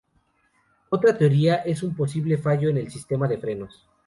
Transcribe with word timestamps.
Otra 0.89 1.15
teoría 1.15 1.57
es 1.57 1.83
un 1.83 1.95
posible 1.95 2.39
fallo 2.39 2.69
en 2.69 2.77
el 2.77 2.89
sistema 2.89 3.27
de 3.27 3.37
frenos. 3.37 3.85